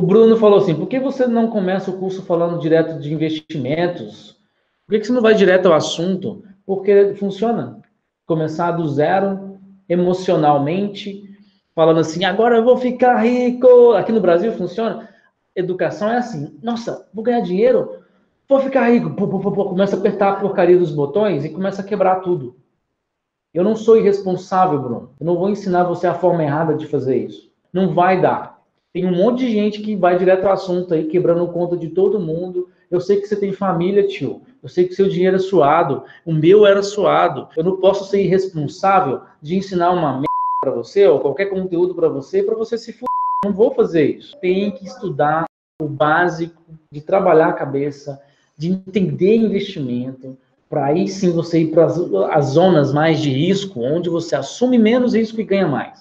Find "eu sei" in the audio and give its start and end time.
32.90-33.20, 34.60-34.86